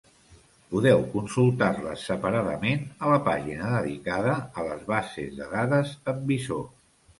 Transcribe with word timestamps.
Podeu 0.69 1.03
consultar-les 1.11 2.05
separadament 2.13 2.81
a 3.09 3.13
la 3.13 3.21
pàgina 3.29 3.69
dedicada 3.75 4.35
a 4.41 4.67
les 4.71 4.83
bases 4.95 5.39
de 5.39 5.53
dades 5.55 5.95
amb 6.17 6.29
visor. 6.35 6.69